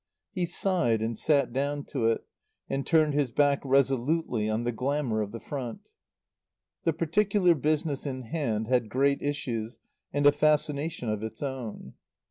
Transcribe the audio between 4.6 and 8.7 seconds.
the glamour of the Front. The particular business in hand